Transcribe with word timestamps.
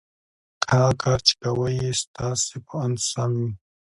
که 0.61 0.69
هغه 0.75 0.93
کار 1.03 1.19
چې 1.27 1.33
کوئ 1.41 1.73
یې 1.83 1.91
ستاسې 2.01 2.55
په 2.65 2.73
اند 2.83 2.97
سم 3.09 3.31
وي 3.41 3.51